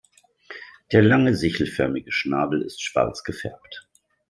[0.91, 3.87] Der lange sichelförmige Schnabel ist schwarz gefärbt.